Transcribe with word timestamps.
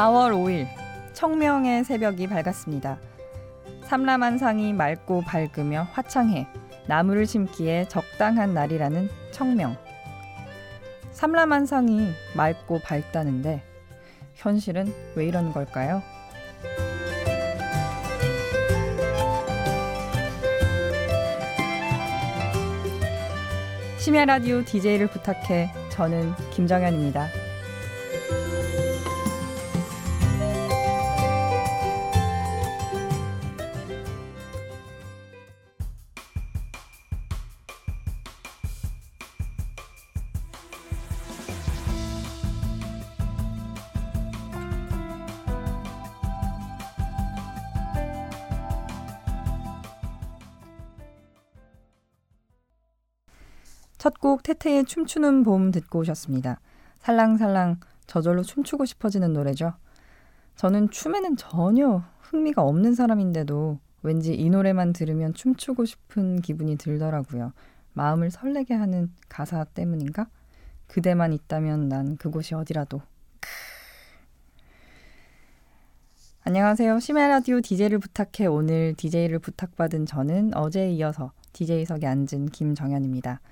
4월 0.00 0.32
5일 0.32 0.66
청명의 1.12 1.84
새벽이 1.84 2.26
밝았습니다. 2.26 2.98
삼라만상이 3.84 4.72
맑고 4.72 5.20
밝으며 5.20 5.88
화창해 5.92 6.46
나무를 6.86 7.26
심기에 7.26 7.84
적당한 7.86 8.54
날이라는 8.54 9.10
청명. 9.30 9.76
삼라만상이 11.10 12.12
맑고 12.34 12.80
밝다는데 12.80 13.62
현실은 14.36 14.90
왜 15.16 15.26
이런 15.26 15.52
걸까요? 15.52 16.02
심야 23.98 24.24
라디오 24.24 24.64
DJ를 24.64 25.08
부탁해 25.08 25.70
저는 25.90 26.32
김정현입니다. 26.52 27.39
첫 54.00 54.14
곡 54.18 54.42
태태의 54.42 54.86
춤추는 54.86 55.42
봄 55.42 55.70
듣고 55.72 55.98
오셨습니다. 55.98 56.58
살랑살랑 57.00 57.80
저절로 58.06 58.42
춤추고 58.42 58.86
싶어지는 58.86 59.34
노래죠. 59.34 59.74
저는 60.56 60.88
춤에는 60.88 61.36
전혀 61.36 62.02
흥미가 62.20 62.62
없는 62.62 62.94
사람인데도 62.94 63.78
왠지 64.02 64.32
이 64.32 64.48
노래만 64.48 64.94
들으면 64.94 65.34
춤추고 65.34 65.84
싶은 65.84 66.40
기분이 66.40 66.78
들더라고요. 66.78 67.52
마음을 67.92 68.30
설레게 68.30 68.72
하는 68.72 69.12
가사 69.28 69.64
때문인가? 69.64 70.28
그대만 70.86 71.34
있다면 71.34 71.90
난 71.90 72.16
그곳이 72.16 72.54
어디라도. 72.54 73.02
안녕하세요. 76.44 77.00
심야 77.00 77.28
라디오 77.28 77.60
DJ를 77.60 77.98
부탁해 77.98 78.46
오늘 78.46 78.94
DJ를 78.94 79.40
부탁받은 79.40 80.06
저는 80.06 80.54
어제에 80.54 80.90
이어서 80.92 81.32
DJ석에 81.52 82.06
앉은 82.06 82.46
김정현입니다. 82.50 83.42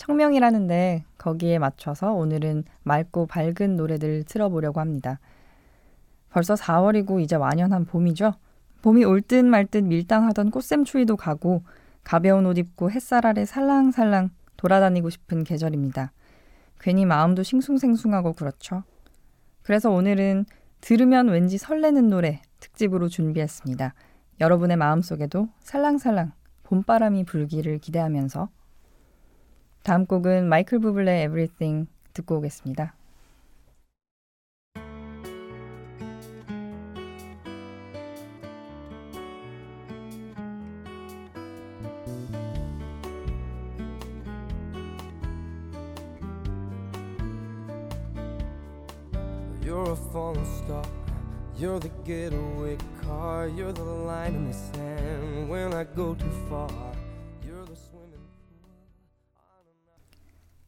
청명이라는데 0.00 1.04
거기에 1.18 1.58
맞춰서 1.58 2.14
오늘은 2.14 2.64
맑고 2.84 3.26
밝은 3.26 3.76
노래들 3.76 4.24
틀어보려고 4.24 4.80
합니다. 4.80 5.20
벌써 6.30 6.54
4월이고 6.54 7.20
이제 7.20 7.36
완연한 7.36 7.84
봄이죠. 7.84 8.32
봄이 8.80 9.04
올 9.04 9.20
듯 9.20 9.44
말 9.44 9.66
듯 9.66 9.84
밀당하던 9.84 10.50
꽃샘추위도 10.52 11.18
가고 11.18 11.64
가벼운 12.02 12.46
옷 12.46 12.56
입고 12.56 12.90
햇살 12.90 13.26
아래 13.26 13.44
살랑살랑 13.44 14.30
돌아다니고 14.56 15.10
싶은 15.10 15.44
계절입니다. 15.44 16.12
괜히 16.80 17.04
마음도 17.04 17.42
싱숭생숭하고 17.42 18.32
그렇죠. 18.32 18.84
그래서 19.62 19.90
오늘은 19.90 20.46
들으면 20.80 21.28
왠지 21.28 21.58
설레는 21.58 22.08
노래 22.08 22.40
특집으로 22.58 23.08
준비했습니다. 23.08 23.92
여러분의 24.40 24.78
마음속에도 24.78 25.50
살랑살랑 25.60 26.32
봄바람이 26.62 27.24
불기를 27.24 27.78
기대하면서 27.80 28.48
다음 29.82 30.04
곡은 30.06 30.48
마이클 30.48 30.78
부블레 30.78 31.22
Everything 31.24 31.88
듣고 32.12 32.36
오겠습니다. 32.36 32.94
You're 49.62 49.92
a 49.92 49.96
falling 50.12 50.44
star. 50.44 50.84
You're 51.56 51.78
the 51.78 51.90
getaway 52.04 52.76
car. 53.02 53.48
You're 53.48 53.72
the 53.72 53.82
line 53.82 54.34
in 54.34 54.48
the 54.48 54.52
sand 54.52 55.48
when 55.48 55.72
I 55.72 55.84
go 55.84 56.14
too 56.14 56.32
far. 56.48 56.89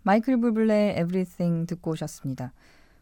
마이클 0.04 0.36
부블레의 0.38 0.92
Everything 1.00 1.66
듣고 1.66 1.92
오셨습니다. 1.92 2.52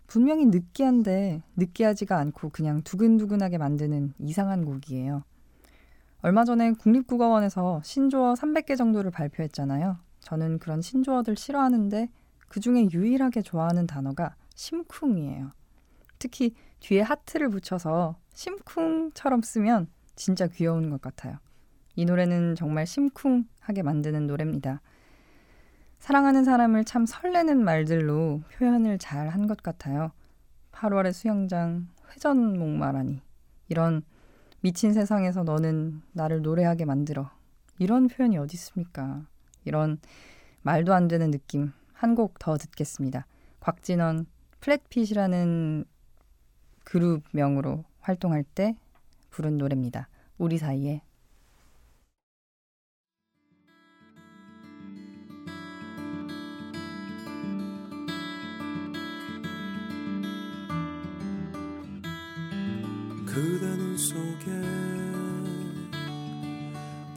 분명히 0.07 0.45
느끼한데 0.45 1.43
느끼하지가 1.57 2.19
않고 2.19 2.51
그냥 2.51 2.83
두근두근하게 2.83 3.59
만드는 3.59 4.15
이상한 4.19 4.65
곡이에요. 4.65 5.23
얼마 6.23 6.45
전에 6.45 6.73
국립국어원에서 6.73 7.81
신조어 7.83 8.35
300개 8.35 8.77
정도를 8.77 9.11
발표했잖아요. 9.11 9.97
저는 10.21 10.59
그런 10.59 10.83
신조어들 10.83 11.37
싫어하는데 11.37 12.11
그 12.49 12.61
중에 12.61 12.89
유일하게 12.93 13.43
좋아하는 13.43 13.87
단어가 13.87 14.35
심쿵이에요. 14.55 15.53
특히 16.19 16.55
뒤에 16.81 17.01
하트를 17.01 17.49
붙여서 17.49 18.17
심쿵처럼 18.35 19.43
쓰면 19.43 19.87
진짜 20.17 20.47
귀여운 20.49 20.91
것 20.91 21.01
같아요. 21.01 21.39
이 21.97 22.05
노래는 22.05 22.57
정말 22.57 22.87
심쿵하게 22.87 23.83
만드는 23.83 24.27
노래입니다. 24.27 24.83
사랑하는 26.01 26.45
사람을 26.45 26.85
참 26.85 27.07
설레는 27.07 27.63
말들로 27.63 28.43
표현을 28.55 28.99
잘 28.99 29.29
한 29.29 29.47
것 29.47 29.63
같아요. 29.63 30.13
8월의 30.73 31.13
수영장, 31.13 31.89
회전 32.11 32.59
목마라니. 32.59 33.21
이런 33.69 34.03
미친 34.61 34.93
세상에서 34.93 35.43
너는 35.45 36.03
나를 36.13 36.43
노래하게 36.43 36.85
만들어. 36.87 37.31
이런 37.79 38.09
표현이 38.09 38.37
어디 38.39 38.55
있습니까? 38.57 39.23
이런 39.65 39.99
말도 40.63 40.93
안 40.95 41.07
되는 41.07 41.31
느낌. 41.31 41.73
한 41.93 42.15
곡 42.15 42.39
더 42.39 42.57
듣겠습니다. 42.57 43.27
곽진원 43.61 44.25
플랫핏이라는 44.61 45.85
그룹 46.85 47.23
명으로 47.33 47.85
활동할 48.01 48.43
때 48.43 48.75
부른 49.29 49.59
노래입니다. 49.59 50.09
우리 50.39 50.57
사이에 50.57 51.03
그대 63.41 63.65
눈 63.75 63.97
속에 63.97 64.51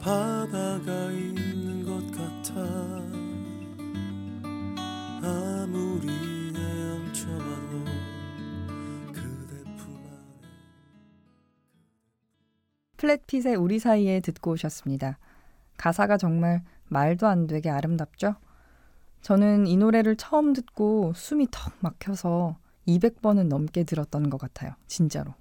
바다가 0.00 1.10
있는 1.10 1.84
것 1.84 2.10
같아 2.12 2.62
아무리 5.22 6.08
헤엄쳐봐도 6.56 7.84
그대 9.12 9.64
품 9.76 9.96
안에 9.98 10.48
플랫핏의 12.96 13.56
우리 13.56 13.78
사이에 13.78 14.20
듣고 14.20 14.52
오셨습니다. 14.52 15.18
가사가 15.76 16.16
정말 16.16 16.62
말도 16.88 17.26
안 17.26 17.46
되게 17.46 17.68
아름답죠? 17.68 18.36
저는 19.20 19.66
이 19.66 19.76
노래를 19.76 20.16
처음 20.16 20.54
듣고 20.54 21.12
숨이 21.14 21.48
턱 21.50 21.74
막혀서 21.80 22.56
200번은 22.88 23.48
넘게 23.48 23.84
들었던 23.84 24.30
것 24.30 24.38
같아요. 24.38 24.72
진짜로. 24.86 25.34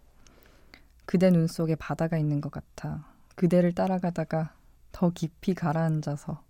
그대 1.05 1.29
눈 1.29 1.47
속에 1.47 1.75
바다가 1.75 2.17
있는 2.17 2.41
것 2.41 2.51
같아. 2.51 3.05
그대를 3.35 3.73
따라가다가 3.73 4.53
더 4.91 5.09
깊이 5.09 5.53
가라앉아서 5.53 6.41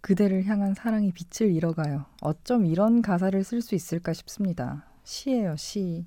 그대를 0.00 0.46
향한 0.46 0.74
사랑이 0.74 1.12
빛을 1.12 1.52
잃어가요. 1.52 2.06
어쩜 2.20 2.66
이런 2.66 3.02
가사를 3.02 3.42
쓸 3.44 3.62
수 3.62 3.74
있을까 3.74 4.12
싶습니다. 4.12 4.84
시예요, 5.04 5.56
시. 5.56 6.06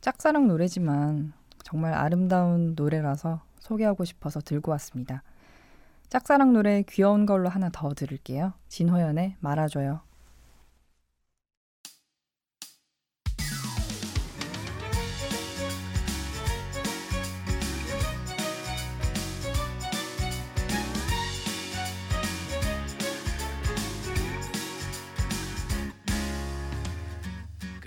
짝사랑 0.00 0.46
노래지만 0.46 1.32
정말 1.64 1.94
아름다운 1.94 2.74
노래라서 2.76 3.40
소개하고 3.58 4.04
싶어서 4.04 4.40
들고 4.40 4.70
왔습니다. 4.72 5.22
짝사랑 6.08 6.52
노래 6.52 6.82
귀여운 6.82 7.26
걸로 7.26 7.48
하나 7.48 7.70
더 7.72 7.92
들을게요. 7.94 8.52
진호연의 8.68 9.36
말아줘요. 9.40 10.05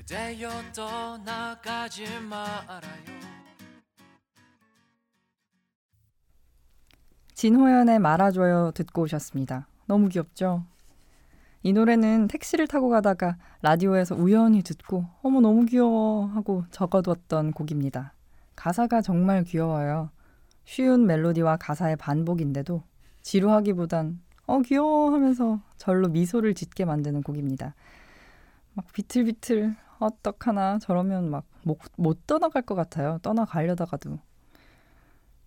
그대여 0.10 0.50
떠나가지 0.74 2.04
말아요 2.28 2.80
진호연의 7.36 8.00
말아줘요 8.00 8.72
듣고 8.72 9.04
오셨습니다. 9.04 9.68
너무 9.86 10.10
귀엽죠? 10.10 10.66
이 11.62 11.74
노래는 11.74 12.28
택시를 12.28 12.66
타고 12.66 12.90
가다가 12.90 13.38
라디오에서 13.62 14.16
우연히 14.16 14.64
듣고 14.64 15.06
어머 15.22 15.42
너무 15.42 15.68
귀여워 15.68 16.26
하고 16.26 16.64
적어두었던 16.72 17.52
곡입니다. 17.52 18.16
가사가 18.56 19.04
정말 19.04 19.44
귀여워요. 19.44 20.10
쉬운 20.66 21.06
멜로디와 21.06 21.58
가사의 21.58 21.98
반복인데도 21.98 22.82
지루하기보단 23.22 24.20
어 24.48 24.60
귀여워 24.64 25.14
하면서 25.14 25.62
절로 25.78 26.08
미소를 26.08 26.56
짓게 26.56 26.86
만드는 26.86 27.22
곡입니다. 27.22 27.76
막 28.74 28.92
비틀비틀 28.92 29.76
어떡하나 30.00 30.80
저러면 30.80 31.30
막 31.30 31.46
못 31.98 32.26
떠나갈 32.26 32.62
것 32.64 32.74
같아요. 32.76 33.20
떠나가려다가도. 33.22 34.20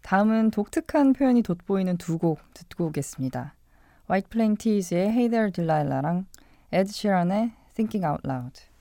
다음은 0.02 0.50
독특한 0.50 1.12
표현이 1.14 1.42
돋보이는 1.42 1.96
두 1.96 2.18
곡 2.18 2.38
듣고 2.54 2.86
오겠습니다. 2.86 3.54
White 4.10 4.28
Plain 4.30 4.56
Tees의 4.56 5.08
Hey 5.08 5.28
There 5.28 5.50
Delilah랑 5.50 6.26
Ed 6.70 6.90
Sheeran의 6.90 7.52
Thinking 7.74 8.06
Out 8.06 8.20
Loud. 8.28 8.71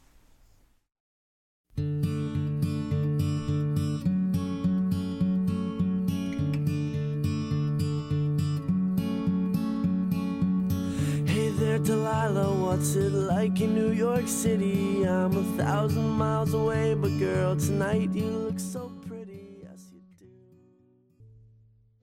Delilah? 11.84 12.54
What's 12.54 12.96
it 12.96 13.12
like 13.12 13.60
in 13.60 13.74
New 13.74 13.92
York 13.92 14.28
City? 14.28 15.04
I'm 15.04 15.36
a 15.36 15.44
thousand 15.58 16.10
miles 16.10 16.54
away, 16.54 16.94
but 16.94 17.18
girl, 17.18 17.56
tonight 17.56 18.14
you 18.14 18.26
look 18.26 18.60
so 18.60 18.92
pretty. 19.08 19.58
Yes, 19.64 19.92
you 19.92 20.02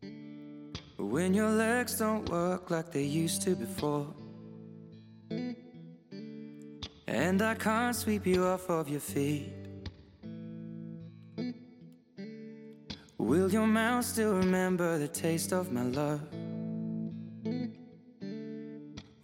do. 0.02 1.04
When 1.04 1.32
your 1.32 1.50
legs 1.50 1.98
don't 1.98 2.28
work 2.28 2.70
like 2.70 2.90
they 2.90 3.04
used 3.04 3.42
to 3.42 3.54
before, 3.54 4.06
and 7.06 7.40
I 7.40 7.54
can't 7.54 7.94
sweep 7.94 8.26
you 8.26 8.44
off 8.46 8.68
of 8.68 8.88
your 8.88 9.00
feet. 9.00 9.52
Will 13.16 13.50
your 13.50 13.66
mouth 13.66 14.04
still 14.04 14.34
remember 14.34 14.98
the 14.98 15.08
taste 15.08 15.52
of 15.52 15.70
my 15.70 15.82
love? 15.82 16.37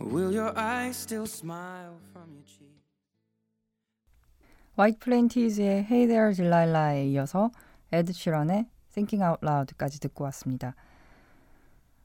Will 0.04 0.32
your 0.32 0.52
eyes 0.54 0.96
still 0.96 1.26
smile 1.26 1.96
from 2.12 2.34
your 2.34 2.44
cheek? 2.44 2.68
White 4.76 5.00
Plain 5.00 5.28
T's의 5.28 5.86
Hey 5.90 6.06
There 6.06 6.34
Delilah에 6.34 7.06
이어서 7.08 7.50
에드 7.90 8.12
시런의 8.12 8.66
Thinking 8.92 9.24
Out 9.24 9.38
Loud까지 9.42 10.00
듣고 10.00 10.24
왔습니다. 10.24 10.74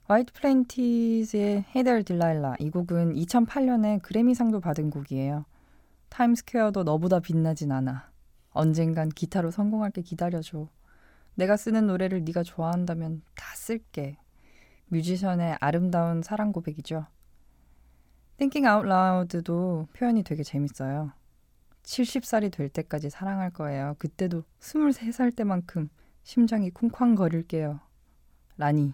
White 0.09 0.33
Plain 0.33 0.65
T's의 0.65 1.65
Hey 1.75 1.83
There 1.83 2.03
Delilah 2.03 2.55
이 2.59 2.69
곡은 2.69 3.15
2008년에 3.15 4.01
그래미상도 4.01 4.61
받은 4.61 4.91
곡이에요. 4.91 5.45
타임스퀘어도 6.07 6.83
너보다 6.83 7.19
빛나진 7.19 7.73
않아. 7.73 8.09
언젠간 8.51 9.09
기타로 9.09 9.51
성공할게 9.51 10.01
기다려줘. 10.01 10.69
내가 11.35 11.57
쓰는 11.57 11.85
노래를 11.87 12.23
네가 12.23 12.43
좋아한다면 12.43 13.23
다 13.35 13.55
쓸게. 13.55 14.17
뮤지션의 14.87 15.57
아름다운 15.59 16.21
사랑 16.21 16.53
고백이죠. 16.53 17.05
Thinking 18.39 18.65
Out 18.65 18.87
Loud도 18.87 19.89
표현이 19.91 20.23
되게 20.23 20.43
재밌어요. 20.43 21.11
70살이 21.83 22.49
될 22.49 22.69
때까지 22.69 23.09
사랑할 23.09 23.51
거예요. 23.51 23.95
그때도 23.99 24.43
23살 24.61 25.35
때만큼 25.35 25.89
심장이 26.23 26.69
쿵쾅거릴게요. 26.69 27.81
라니. 28.55 28.93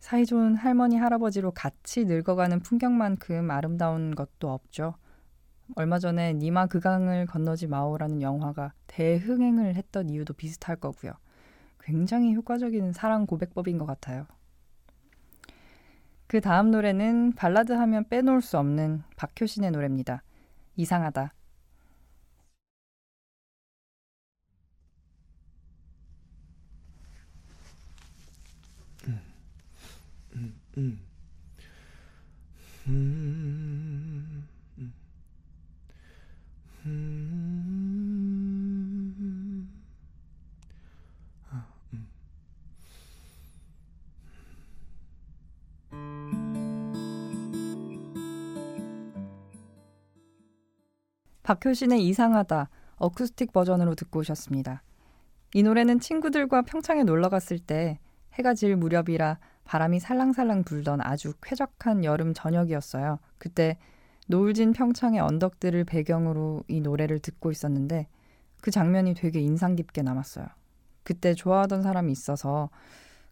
사이좋은 0.00 0.56
할머니, 0.56 0.98
할아버지로 0.98 1.52
같이 1.52 2.04
늙어가는 2.04 2.60
풍경만큼 2.60 3.50
아름다운 3.50 4.14
것도 4.14 4.50
없죠. 4.50 4.96
얼마 5.74 5.98
전에 5.98 6.34
니마 6.34 6.66
그강을 6.66 7.24
건너지 7.24 7.66
마오라는 7.68 8.20
영화가 8.20 8.74
대흥행을 8.86 9.76
했던 9.76 10.10
이유도 10.10 10.34
비슷할 10.34 10.76
거고요. 10.76 11.12
굉장히 11.80 12.34
효과적인 12.34 12.92
사랑 12.92 13.24
고백법인 13.24 13.78
것 13.78 13.86
같아요. 13.86 14.26
그 16.30 16.40
다음 16.40 16.70
노래는 16.70 17.32
발라드 17.32 17.72
하면 17.72 18.08
빼놓을 18.08 18.40
수 18.40 18.56
없는 18.56 19.02
박효신의 19.16 19.72
노래입니다. 19.72 20.22
이상하다. 20.76 21.34
음, 29.08 29.20
음, 30.36 30.60
음. 30.78 31.00
음, 32.86 33.19
박효신의 51.50 52.06
이상하다 52.06 52.68
어쿠스틱 52.96 53.52
버전으로 53.52 53.96
듣고 53.96 54.20
오셨습니다. 54.20 54.84
이 55.54 55.64
노래는 55.64 55.98
친구들과 55.98 56.62
평창에 56.62 57.02
놀러 57.02 57.28
갔을 57.28 57.58
때 57.58 57.98
해가 58.34 58.54
질 58.54 58.76
무렵이라 58.76 59.38
바람이 59.64 59.98
살랑살랑 59.98 60.62
불던 60.62 61.00
아주 61.00 61.32
쾌적한 61.42 62.04
여름 62.04 62.34
저녁이었어요. 62.34 63.18
그때 63.38 63.78
노을진 64.28 64.72
평창의 64.72 65.18
언덕들을 65.18 65.82
배경으로 65.84 66.62
이 66.68 66.80
노래를 66.80 67.18
듣고 67.18 67.50
있었는데 67.50 68.06
그 68.60 68.70
장면이 68.70 69.14
되게 69.14 69.40
인상 69.40 69.74
깊게 69.74 70.02
남았어요. 70.02 70.46
그때 71.02 71.34
좋아하던 71.34 71.82
사람이 71.82 72.12
있어서 72.12 72.70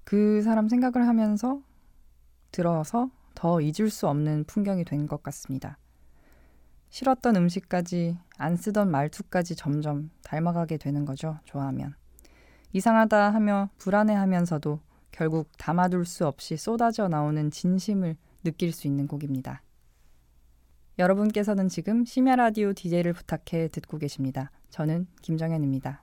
그 0.03 0.43
사람 0.43 0.69
생각을 0.69 1.07
하면서 1.07 1.61
들어서 2.51 3.11
더 3.37 3.61
잊을 3.61 3.91
수 3.91 4.09
없는 4.09 4.43
풍경이 4.49 4.85
된 4.85 5.07
것 5.07 5.23
같습니다. 5.23 5.79
싫었던 6.91 7.37
음식까지 7.37 8.17
안 8.37 8.57
쓰던 8.57 8.91
말투까지 8.91 9.57
점점 9.57 10.11
닮아가게 10.23 10.77
되는 10.79 11.05
거죠. 11.05 11.39
좋아하면. 11.45 11.95
이상하다 12.73 13.31
하며 13.31 13.71
불안해하면서도 13.79 14.81
결국 15.11 15.51
담아둘 15.59 16.05
수 16.05 16.27
없이 16.27 16.57
쏟아져 16.57 17.09
나오는 17.09 17.51
진심을 17.51 18.17
느낄 18.45 18.73
수 18.73 18.87
있는 18.87 19.07
곡입니다. 19.07 19.63
여러분께서는 20.99 21.69
지금 21.69 22.05
심야 22.05 22.37
라디오 22.37 22.73
DJ를 22.73 23.13
부탁해 23.13 23.69
듣고 23.69 23.99
계십니다. 23.99 24.51
저는 24.71 25.07
김정현입니다. 25.23 26.03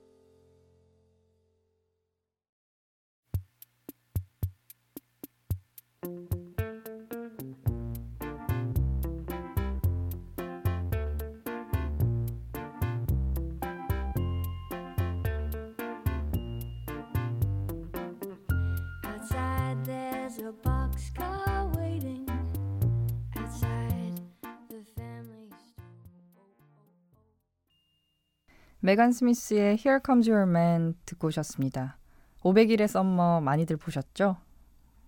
메간 28.83 29.11
스미스의 29.11 29.77
Here 29.77 29.99
Comes 30.03 30.27
Your 30.27 30.49
Man 30.49 30.95
듣고 31.05 31.27
오셨습니다. 31.27 31.99
500일의 32.41 32.87
썸머 32.87 33.41
많이들 33.41 33.77
보셨죠? 33.77 34.37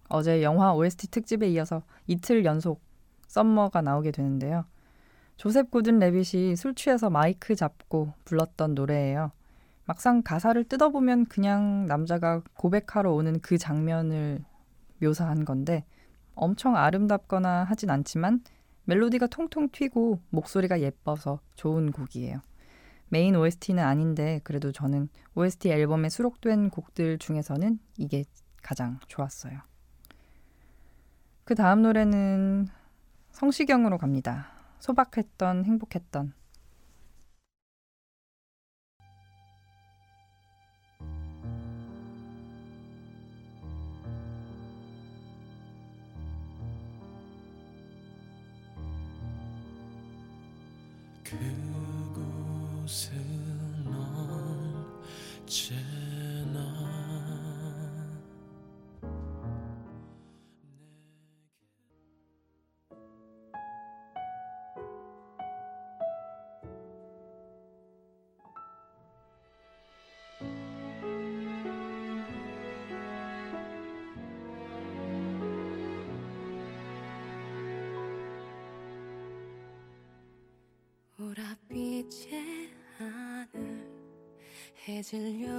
어제 0.10 0.44
영화 0.44 0.76
OST 0.76 1.08
특집에 1.08 1.50
이어서 1.50 1.82
이틀 2.06 2.46
연속 2.46 2.84
썸머가 3.26 3.82
나오게 3.82 4.12
되는데요. 4.12 4.66
조셉 5.38 5.72
고든 5.72 5.98
레빗이 5.98 6.56
술 6.56 6.76
취해서 6.76 7.10
마이크 7.10 7.56
잡고 7.56 8.14
불렀던 8.26 8.76
노래예요. 8.76 9.32
막상 9.86 10.22
가사를 10.22 10.64
뜯어보면 10.66 11.26
그냥 11.26 11.88
남자가 11.88 12.44
고백하러 12.54 13.12
오는 13.12 13.40
그 13.40 13.58
장면을 13.58 14.46
묘사한 15.02 15.46
건데 15.46 15.84
엄청 16.36 16.76
아름답거나 16.78 17.64
하진 17.64 17.90
않지만 17.90 18.44
멜로디가 18.84 19.28
통통 19.28 19.70
튀고 19.72 20.20
목소리가 20.30 20.80
예뻐서 20.82 21.40
좋은 21.56 21.92
곡이에요. 21.92 22.40
메인 23.14 23.36
OST는 23.36 23.84
아닌데 23.84 24.42
그래도 24.44 24.72
저는 24.72 25.08
OST 25.36 25.70
앨범에 25.70 26.10
수록된 26.10 26.72
곡들 26.72 27.20
중에서는 27.20 27.78
이게 27.98 28.24
가장 28.64 28.98
좋았어요. 29.08 29.60
그 31.44 31.54
다음 31.54 31.84
노래는 31.84 32.70
성시경으로 33.30 34.00
갑니다. 34.00 34.48
소박했던 34.80 35.66
행복했던 35.66 36.34
그 51.24 51.73
곳은 52.84 53.14
언제나. 55.48 55.84
하늘 81.34 82.10
해질녘 84.86 85.50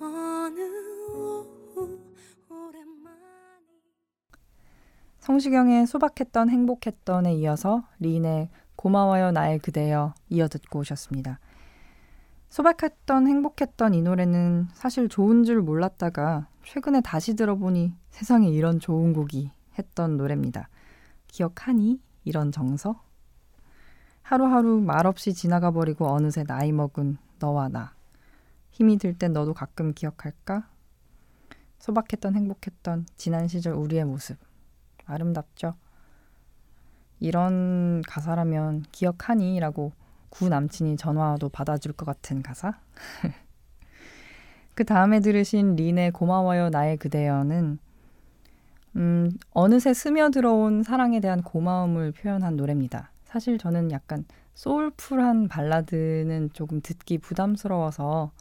어느 0.00 0.60
오후 1.14 2.00
오랜만이 2.48 3.66
성시경의 5.18 5.86
소박했던 5.86 6.48
행복했던에 6.48 7.34
이어서 7.34 7.84
리인의 7.98 8.48
고마워요 8.76 9.30
나의 9.30 9.58
그대여 9.58 10.14
이어 10.30 10.48
듣고 10.48 10.78
오셨습니다. 10.78 11.38
소박했던 12.48 13.26
행복했던 13.28 13.92
이 13.92 14.00
노래는 14.00 14.68
사실 14.72 15.10
좋은 15.10 15.44
줄 15.44 15.60
몰랐다가 15.60 16.48
최근에 16.64 17.02
다시 17.02 17.36
들어보니 17.36 17.92
세상에 18.08 18.48
이런 18.48 18.80
좋은 18.80 19.12
곡이 19.12 19.50
했던 19.78 20.16
노래입니다. 20.16 20.70
기억하니? 21.28 22.00
이런 22.24 22.50
정서? 22.50 23.02
하루하루 24.22 24.80
말없이 24.80 25.34
지나가 25.34 25.70
버리고 25.72 26.06
어느새 26.06 26.42
나이 26.42 26.72
먹은 26.72 27.18
너와 27.38 27.68
나. 27.68 27.92
힘이 28.72 28.96
들 28.98 29.14
땐 29.14 29.32
너도 29.32 29.54
가끔 29.54 29.92
기억할까? 29.92 30.66
소박했던 31.78 32.34
행복했던 32.34 33.06
지난 33.16 33.46
시절 33.46 33.74
우리의 33.74 34.04
모습. 34.04 34.38
아름답죠? 35.04 35.74
이런 37.20 38.02
가사라면 38.02 38.84
기억하니? 38.90 39.60
라고 39.60 39.92
구 40.30 40.48
남친이 40.48 40.96
전화도 40.96 41.50
받아줄 41.50 41.92
것 41.92 42.06
같은 42.06 42.42
가사? 42.42 42.78
그 44.74 44.84
다음에 44.84 45.20
들으신 45.20 45.76
린의 45.76 46.12
고마워요 46.12 46.70
나의 46.70 46.96
그대여는 46.96 47.78
음, 48.96 49.30
어느새 49.52 49.92
스며들어온 49.92 50.82
사랑에 50.82 51.20
대한 51.20 51.42
고마움을 51.42 52.12
표현한 52.12 52.56
노래입니다. 52.56 53.10
사실 53.24 53.58
저는 53.58 53.90
약간 53.90 54.24
소울풀한 54.54 55.48
발라드는 55.48 56.50
조금 56.52 56.80
듣기 56.80 57.18
부담스러워서 57.18 58.32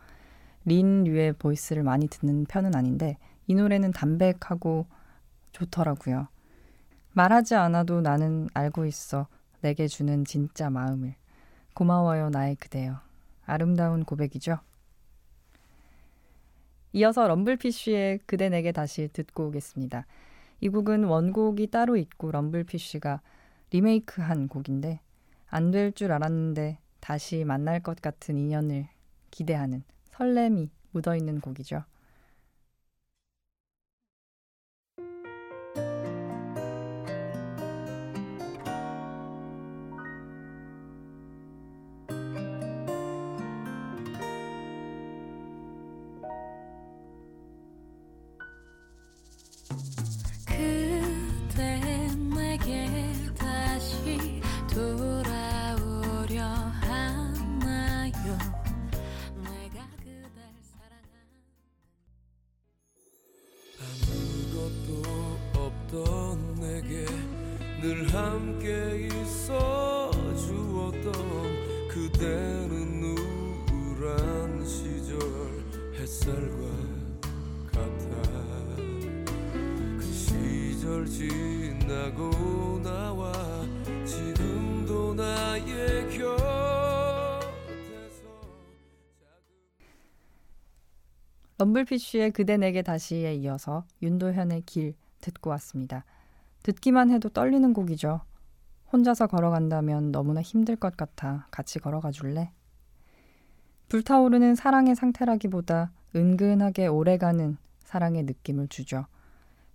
린류의 0.65 1.33
보이스를 1.33 1.83
많이 1.83 2.07
듣는 2.07 2.45
편은 2.45 2.75
아닌데 2.75 3.17
이 3.47 3.55
노래는 3.55 3.91
담백하고 3.91 4.85
좋더라고요. 5.51 6.27
말하지 7.13 7.55
않아도 7.55 8.01
나는 8.01 8.47
알고 8.53 8.85
있어. 8.85 9.27
내게 9.61 9.87
주는 9.87 10.23
진짜 10.25 10.69
마음을. 10.69 11.15
고마워요, 11.73 12.29
나의 12.29 12.55
그대여. 12.55 12.99
아름다운 13.45 14.03
고백이죠? 14.05 14.59
이어서 16.93 17.27
럼블피쉬의 17.27 18.19
그대 18.25 18.49
내게 18.49 18.71
다시 18.71 19.09
듣고 19.11 19.47
오겠습니다. 19.47 20.05
이 20.59 20.69
곡은 20.69 21.05
원곡이 21.05 21.67
따로 21.67 21.95
있고 21.97 22.31
럼블피쉬가 22.31 23.21
리메이크한 23.71 24.47
곡인데 24.47 24.99
안 25.49 25.71
될 25.71 25.91
줄 25.93 26.11
알았는데 26.11 26.77
다시 26.99 27.43
만날 27.45 27.79
것 27.81 28.01
같은 28.01 28.37
인연을 28.37 28.87
기대하는 29.31 29.83
설렘이 30.11 30.69
묻어있는 30.91 31.41
곡이죠. 31.41 31.83
럼블피쉬의 91.61 92.31
그대 92.31 92.57
내게 92.57 92.81
다시에 92.81 93.35
이어서 93.35 93.85
윤도현의 94.01 94.63
길 94.65 94.95
듣고 95.21 95.51
왔습니다. 95.51 96.05
듣기만 96.63 97.11
해도 97.11 97.29
떨리는 97.29 97.71
곡이죠. 97.73 98.21
혼자서 98.91 99.27
걸어간다면 99.27 100.11
너무나 100.11 100.41
힘들 100.41 100.75
것 100.75 100.97
같아 100.97 101.45
같이 101.51 101.77
걸어가 101.77 102.09
줄래? 102.09 102.51
불타오르는 103.89 104.55
사랑의 104.55 104.95
상태라기보다 104.95 105.91
은근하게 106.15 106.87
오래가는 106.87 107.57
사랑의 107.83 108.23
느낌을 108.23 108.67
주죠. 108.67 109.05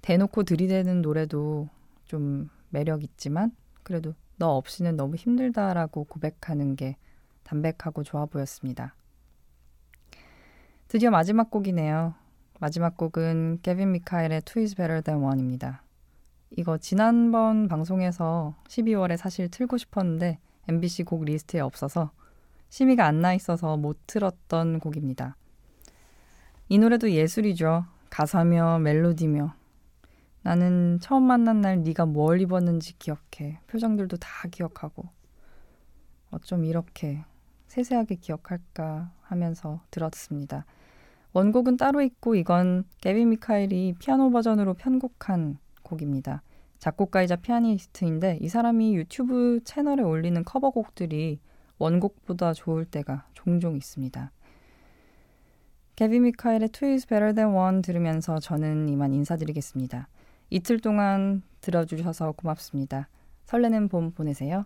대놓고 0.02 0.42
들이대는 0.42 1.02
노래도 1.02 1.68
좀 2.04 2.50
매력 2.70 3.04
있지만 3.04 3.54
그래도 3.84 4.12
너 4.38 4.56
없이는 4.56 4.96
너무 4.96 5.14
힘들다라고 5.14 6.02
고백하는 6.04 6.74
게 6.74 6.96
담백하고 7.44 8.02
좋아 8.02 8.26
보였습니다. 8.26 8.96
드디어 10.88 11.10
마지막 11.10 11.50
곡이네요. 11.50 12.14
마지막 12.60 12.96
곡은 12.96 13.58
케빈 13.62 13.92
미카엘의 13.92 14.42
Two 14.42 14.62
is 14.62 14.76
better 14.76 15.02
than 15.02 15.22
one입니다. 15.24 15.82
이거 16.50 16.78
지난번 16.78 17.66
방송에서 17.68 18.54
12월에 18.68 19.16
사실 19.16 19.50
틀고 19.50 19.78
싶었는데 19.78 20.38
MBC 20.68 21.02
곡 21.02 21.24
리스트에 21.24 21.60
없어서 21.60 22.12
심의가 22.68 23.06
안 23.06 23.20
나 23.20 23.34
있어서 23.34 23.76
못 23.76 23.98
틀었던 24.06 24.78
곡입니다. 24.78 25.36
이 26.68 26.78
노래도 26.78 27.10
예술이죠. 27.10 27.84
가사며 28.10 28.78
멜로디며. 28.78 29.54
나는 30.42 30.98
처음 31.00 31.24
만난 31.24 31.60
날 31.60 31.82
네가 31.82 32.06
뭘 32.06 32.40
입었는지 32.40 32.96
기억해. 32.98 33.58
표정들도 33.66 34.16
다 34.18 34.48
기억하고. 34.50 35.04
어쩜 36.30 36.64
이렇게 36.64 37.24
세세하게 37.76 38.14
기억할까 38.16 39.12
하면서 39.20 39.82
들었습니다. 39.90 40.64
원곡은 41.34 41.76
따로 41.76 42.00
있고 42.00 42.34
이건 42.34 42.84
게비 43.02 43.26
미카엘이 43.26 43.96
피아노 43.98 44.30
버전으로 44.30 44.72
편곡한 44.74 45.58
곡입니다. 45.82 46.42
작곡가이자 46.78 47.36
피아니스트인데 47.36 48.38
이 48.40 48.48
사람이 48.48 48.96
유튜브 48.96 49.60
채널에 49.64 50.02
올리는 50.02 50.42
커버곡들이 50.42 51.38
원곡보다 51.78 52.54
좋을 52.54 52.86
때가 52.86 53.26
종종 53.34 53.76
있습니다. 53.76 54.32
개비 55.96 56.20
미카엘의 56.20 56.70
Two 56.70 56.92
is 56.92 57.06
better 57.06 57.34
than 57.34 57.54
one 57.54 57.82
들으면서 57.82 58.38
저는 58.38 58.88
이만 58.88 59.12
인사드리겠습니다. 59.12 60.08
이틀 60.48 60.80
동안 60.80 61.42
들어주셔서 61.60 62.32
고맙습니다. 62.32 63.08
설레는 63.44 63.88
봄 63.88 64.12
보내세요. 64.12 64.64